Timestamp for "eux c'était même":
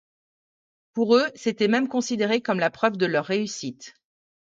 1.15-1.87